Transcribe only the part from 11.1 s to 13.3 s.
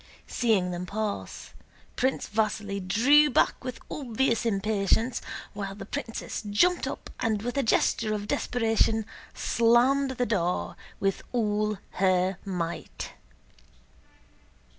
all her might.